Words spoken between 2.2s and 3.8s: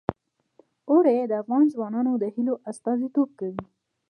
هیلو استازیتوب کوي.